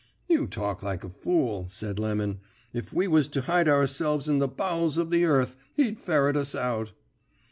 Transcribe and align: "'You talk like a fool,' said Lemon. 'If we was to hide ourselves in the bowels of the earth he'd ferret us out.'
"'You 0.27 0.47
talk 0.47 0.81
like 0.81 1.03
a 1.03 1.09
fool,' 1.11 1.67
said 1.69 1.99
Lemon. 1.99 2.39
'If 2.73 2.91
we 2.91 3.07
was 3.07 3.27
to 3.27 3.41
hide 3.41 3.67
ourselves 3.69 4.27
in 4.27 4.39
the 4.39 4.47
bowels 4.47 4.97
of 4.97 5.11
the 5.11 5.25
earth 5.25 5.55
he'd 5.75 5.99
ferret 5.99 6.35
us 6.35 6.55
out.' 6.55 6.91